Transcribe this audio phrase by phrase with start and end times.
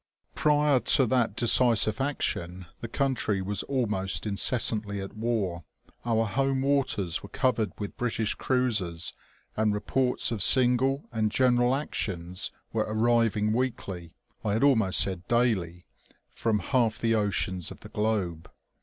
[0.33, 5.63] Prior to that de cisive action the country was almost incessantly at war.
[6.03, 9.13] Our home waters were covered with British cruisers,
[9.55, 15.83] and reports of single and general actions were arriving weekly, I had almost said daily,
[16.31, 18.49] from half the oceans of the globe.